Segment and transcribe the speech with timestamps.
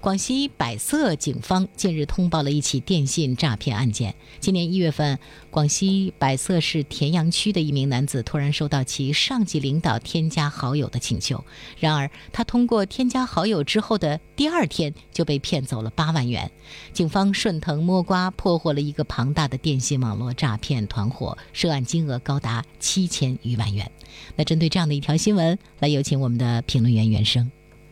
[0.00, 4.14] 广西百色警方近日通报了一起电信诈骗案件。
[4.38, 5.18] 今年一月份，
[5.50, 11.44] 广西百色市田阳区的一名男子突然收到其上级领导添加好友的请求，
[11.80, 16.48] 然而他通过添加好友之后的第二天就被骗走了八万元。
[16.92, 23.90] 警方顺藤摸瓜，破获了一个庞大的电信网络诈骗团伙，涉案金额高达七千余万元。
[24.36, 27.50] 那针对这样的一条新闻，来有请我们的评论员袁生。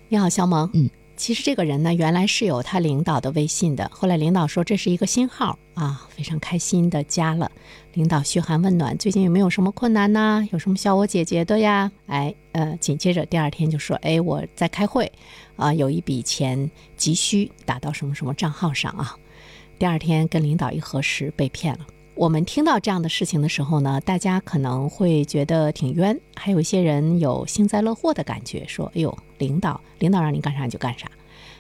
[0.09, 0.71] 你好，肖萌。
[0.73, 0.89] 嗯。
[1.17, 7.51] 其实这个人呢，原来是有他领导的微信的，后来领导说这是一个新号啊，非常开心的加了。
[7.95, 10.47] 领导嘘寒问暖，最近有没有什么困难呢？
[10.53, 11.91] 有什么需要我解决的呀？
[12.07, 15.11] 哎，呃，紧接着第二天就说，哎，我在开会，
[15.57, 19.17] 啊，有一笔钱急需打到什么什么账号上啊。
[19.79, 21.87] 第二天跟领导一核实，被骗了。
[22.17, 31.07] 我们听到这样的事情的时候呢，大家可能会觉得挺冤，还有一些人有幸灾乐祸的感觉，说：“哎呦，领导，领导让你干啥你就干啥。”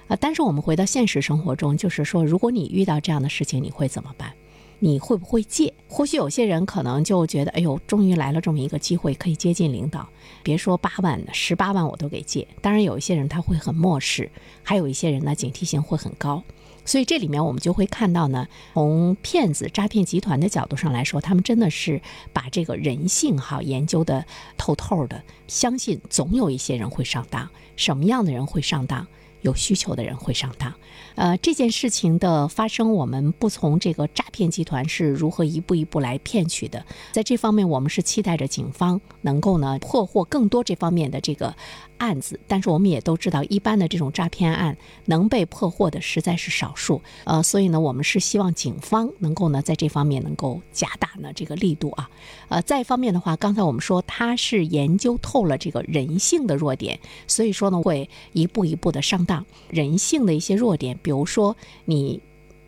[0.08, 4.32] 啊，但是我们回到现实生活中，就是说，如果你遇到这样的事情，你会怎么办？
[4.78, 5.74] 你会不会借？
[5.88, 10.08] 或许有些人可能就觉得：“哎呦，终于来了这么一个机会，可以接近领导，
[10.42, 14.30] 别说八万，十八万我都给借。”当然，有一些人他会很漠视，
[14.62, 16.42] 还有一些人呢，警惕性会很高。
[16.86, 22.00] 所以这里面我们就会看到呢，从骗子诈骗集团的角度上来说，他们真的是
[22.32, 24.24] 把这个人性哈研究的
[24.56, 29.06] 透透的，相信总有一些人会上当，什么样的人会上当？
[29.46, 30.72] 有需求的人会上当。
[31.14, 41.54] 呃，这件事情的发生，我们不从这个诈骗集团是如何一步一步来骗取的，在这方面，我们是期待着警方能够呢破获更多这方面的这个。
[41.98, 52.10] 案子，但是我们也都知道，一般的这种诈骗案能被破获的实在是少数，呃，所以呢，我们是希望警方能够呢在这方面能够加大呢这个力度啊，
[52.48, 59.35] 呃，再一方面的话，刚才我们说他是研究透了这个人性的弱点，所以说呢会一步一步的上当，
[59.68, 62.20] 人性的一些弱点，比如说你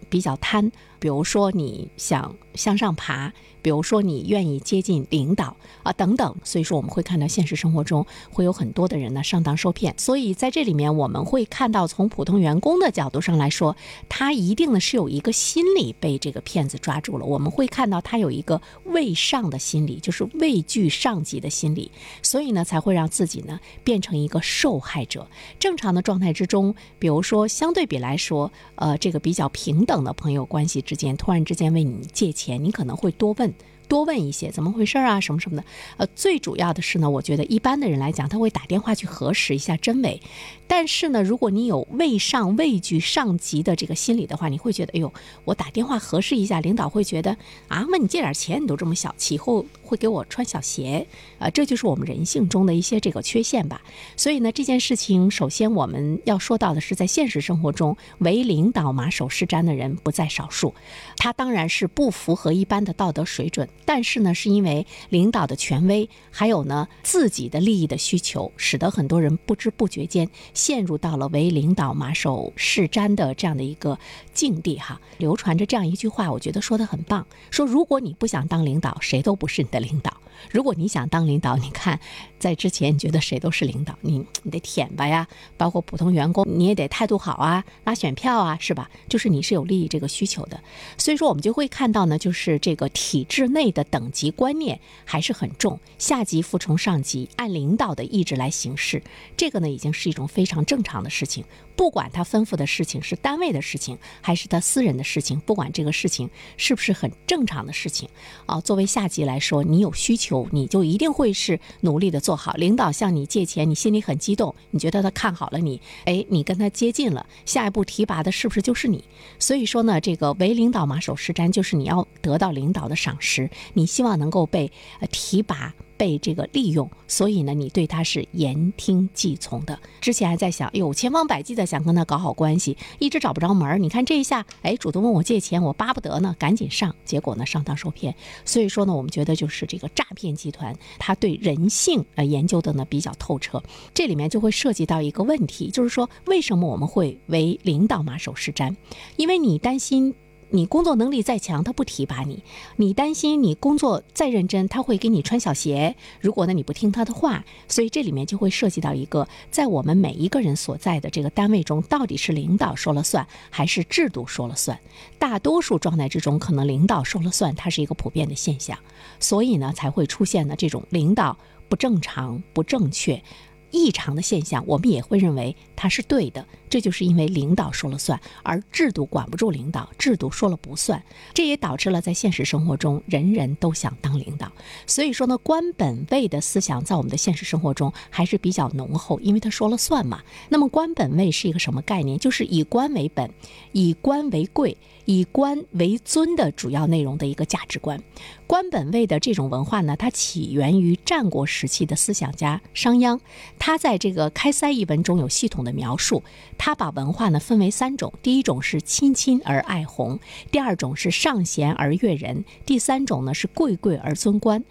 [0.08, 3.32] 比较贪，比如说你想向上爬。
[3.60, 9.92] 比如说，你愿意接近领导啊，等等，所以说我们会看到现实生活中会有很多的人呢上当受骗。
[9.98, 13.76] 所以在这里面，我们会看到从普通员工的角度上来说，
[14.08, 17.26] 他一定呢是有一个心理被这个骗子抓住了。
[17.26, 21.90] 我们会看到他有一个畏上的心理，就是畏惧上级的心理，
[22.22, 25.28] 所以呢才会让自己呢变成一个受害者。
[25.58, 33.52] 正常的状态之中，比如说相对比来说，呃，这个比较平等的朋友关系之间，突然之间问你借钱，你可能会多问。
[33.88, 35.64] 多问一些怎么回事啊，什么什么的。
[35.96, 40.20] 呃，最主要的是呢，我觉得一般的人来讲，他会打电话去核实一下真伪。
[40.66, 45.10] 但是呢，如果你有畏上畏惧上级的这个心理的话，你会觉得，哎呦，
[45.44, 47.34] 我打电话核实一下，领导会觉得
[47.68, 51.06] 啊，问你借点钱你都这么小气，以后会给我穿小鞋。
[51.38, 53.80] 啊，这就是我们人性中的一些这个缺陷吧。
[54.16, 60.74] 所以呢，这件事情首先我们要说到的是，在现实生活中，为领导马首是瞻的人不在少数。
[61.16, 63.66] 他当然是不符合一般的道德水准。
[63.84, 73.98] 但是呢，是因为领导的权威，还有呢自己的利益的需求，使得很多人不知不觉间陷入到了为领导马首是瞻的这样的一个
[74.32, 75.00] 境地哈。
[75.16, 80.12] 流传着这样一句话，我觉得说的很棒，说如果你不想当领导，谁都不是你的领导。
[80.52, 81.98] 如果你想当领导，你看，
[82.38, 88.88] 在之前你觉得谁都是领导，你你得舔吧呀，包括普通员工，你也得态度好啊，拉选票啊，是吧？
[89.08, 90.60] 就是你是有利益这个需求的，
[90.96, 99.02] 所以说我们就会看到呢，就是这个体制内的等级观念还是很重，下级服从上级，按领导的意志来行事，
[99.36, 101.44] 这个呢已经是一种非常正常的事情。
[101.76, 108.08] 不管他吩咐的事情是单位的事情，还是他私人的事情，不管这个事情是不是很正常的事情，
[108.46, 112.52] 啊，作为下级来说，你有需求，你就一定会是努力的做好。
[112.54, 119.04] 领导向你借钱，你心里很激动，你觉得他看好了你，哎，你跟他接近了，下一步提拔的是不是就是你？
[119.38, 124.70] 所以说呢，这个为领导马首是瞻，就是你要得到领导的赏识，你希望能够被
[125.00, 125.74] 呃提拔。
[125.98, 129.76] 被这个利用，所以呢，你对他是言听计从的。
[130.00, 133.78] 之前还在想，哎呦，千方百计的想跟他搞好关系，一直找不着门儿。
[133.78, 136.94] 你看这一下，哎，主动问我借钱，我巴不得呢，赶紧上。
[137.04, 138.14] 结果呢，上当受骗。
[138.44, 143.60] 所以说呢，我们觉得就是这个诈骗集团，他对人性呃研究的呢比较透彻。
[143.92, 148.72] 这里面就会涉及到一个问题，就是说为什么我们会为领导马首是瞻？
[149.16, 150.14] 因为你担心。
[150.50, 152.36] 你工作能力再强，他不提拔你；
[152.76, 155.94] 你担心你工作再认真，他会给你穿小鞋。
[156.20, 164.78] 如果呢你不听他的话，所以这里面就会涉及到一个，在我们每一个人所在的这个单位中，到底是领导说了算，还是制度说了算？
[165.18, 168.78] 大多数状态之中，可能领导说了算，它是一个普遍的现象，
[169.20, 171.36] 所以呢才会出现呢这种领导
[171.68, 173.22] 不正常、不正确。
[173.70, 181.02] 异常的现象，我们也会认为它是对的，这就是因为领导说了算，而制度管不住领导，制度说了不算，
[181.34, 184.50] 这也导致了在现实生活中，人人都想当领导。
[184.86, 190.22] 所以说呢，官本位的思想在我们的现实生活中还是比较浓厚，因为他说了算嘛。
[190.48, 192.18] 那么官本位是一个什么概念？
[192.18, 193.30] 就是以官为本，
[193.72, 194.76] 以官为贵。
[195.04, 197.98] 以官为尊的主要内容的一个价值观，
[198.46, 203.18] 官本位的这种文化呢，它起源于战国时期的思想家商鞅。
[203.58, 206.22] 他在这个《开塞》一文中有系统的描述，
[206.56, 210.18] 他把文化呢分为三种：第一种是亲亲而爱红，
[210.50, 214.64] 第二种是尚贤而悦人，第三种呢是贵贵而尊官。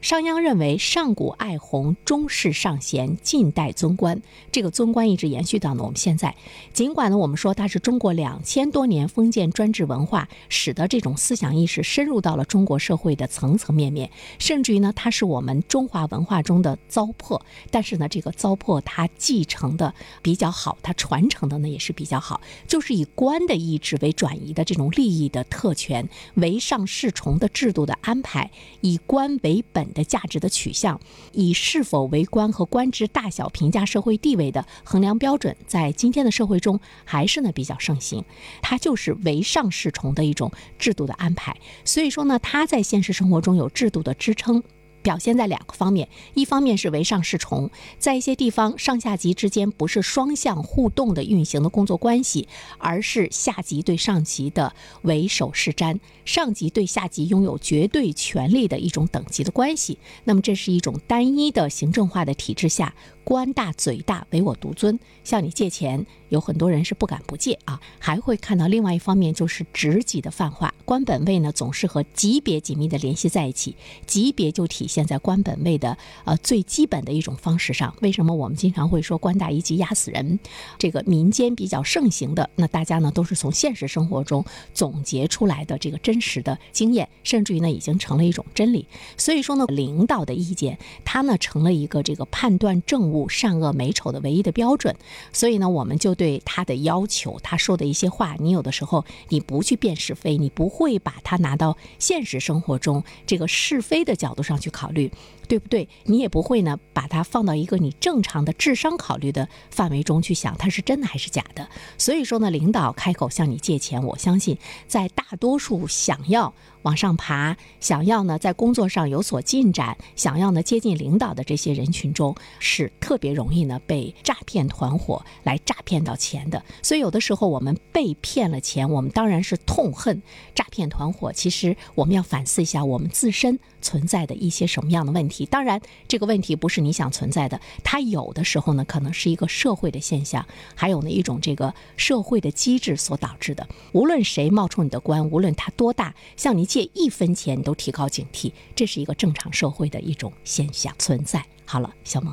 [0.00, 4.22] 商鞅认为，上古爱红，中世尚贤，近代尊官。
[4.50, 6.34] 这个尊官一直延续到了我们现在。
[6.72, 17.38] 尽管呢，我们说它是中国两千多年封建专制文化，使得这种思想意识深入到了中国社会的层层面面，甚至于呢，它是我们中华文化中的糟粕。
[17.70, 28.50] 但是呢，这个糟粕它继承的比较好，它传承的呢也是比较好，就是以官的意志为转移的这种利益的特权，为上侍从的制度的安排，
[28.80, 29.89] 以官为本。
[29.92, 31.00] 的价值的取向，
[31.32, 38.24] 以是否为官和官职大小评价社会地位的衡量标准，在今天的社会中还是呢比较盛行。
[38.62, 41.56] 它就是唯上是从的一种制度的安排。
[41.84, 44.62] 所以说呢，它在现实生活中有制度的支撑。
[45.02, 52.48] 表现在两个方面，一方面是唯上是从，在一些地方上下级之间不是双向互动的运行的工作关系，
[52.78, 59.98] 而是下级对上级的唯首是瞻，上级对下级拥有绝对权力的一种等级的关系。
[60.24, 62.94] 那么这是一种单一的行政化的体制下。
[63.22, 64.98] 官大嘴大，唯我独尊。
[65.22, 67.78] 向你借钱，有很多人是不敢不借啊。
[67.98, 70.72] 还会看到另外一方面，就是职级的泛化。
[70.84, 73.76] 官本位呢，总是和级别紧密的联系在一起。
[74.06, 77.94] 级别就体现在官本位的呃最基本的一种方式上。
[78.00, 80.38] 为什么我们经常会说官大一级压死人？
[80.78, 88.86] 这个民间比较盛行的，那大家呢都是从现实生活中总结出来的这个真实的经验，甚至于呢已经成了一种真理。
[89.16, 93.28] 所以说呢，领导的意见，它呢成了一个这个判断政务。
[93.28, 94.94] 善恶美丑的唯一的标准，
[95.32, 105.10] 所以呢，我们就对他的要求，他说的一些话，你有的时候你不去辨是非，你不会把它拿到现实生活中这个是非的角度上去考虑，
[105.48, 105.88] 对不对？
[106.04, 111.66] 你也不会呢把它放到一个你正常的智商考虑的范围中去想，它是真的还是假的。
[111.96, 116.52] 所以说呢，领导开口向你借钱，我相信在大多数想要。
[116.82, 126.64] 往上爬，想要呢在工作上有所进展，想要呢接近领导的这些人群中，是特别容易呢被诈骗团伙来诈骗到钱的。
[126.82, 130.22] 所以有的时候我们被骗了钱，我们当然是痛恨
[130.54, 131.30] 诈骗团伙。
[131.32, 135.44] 其实我们要反思一下我们自身存在的一些什么样的问题。
[135.44, 135.78] 当然
[136.08, 143.68] 这个问题不是你想存在的，它有的时候呢可能是一个社会的现象，还有呢一种这个社会的机制所导致的。
[143.92, 146.69] 无论谁冒充你的官，无论他多大，像你。
[146.70, 151.44] 借一分钱都提高警惕，这是一个正常社会的一种现象存在。
[151.66, 152.32] 好了，小萌，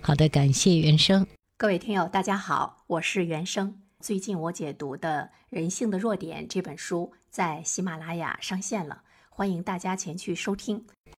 [0.00, 1.26] 好的，感谢原生。
[1.58, 3.82] 各位听友，大家好，我是原生。
[3.98, 10.86] 最近我解读的《人性的弱点》这本书在喜马拉雅上线了，欢迎大家前去收听。